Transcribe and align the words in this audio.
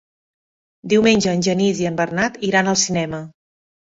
Diumenge 0.93 1.33
en 1.39 1.43
Genís 1.49 1.83
i 1.83 1.87
en 1.91 2.01
Bernat 2.01 2.39
iran 2.49 2.71
al 2.73 2.79
cinema. 2.87 3.23